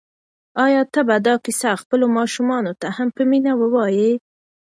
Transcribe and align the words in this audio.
آیا 0.65 0.81
ته 0.93 0.99
به 1.07 1.15
دا 1.25 1.35
کیسه 1.45 1.69
خپلو 1.81 2.05
ماشومانو 2.17 2.71
ته 2.81 2.87
هم 2.97 3.07
په 3.15 3.21
مینه 3.29 3.53
ووایې؟ 3.61 4.11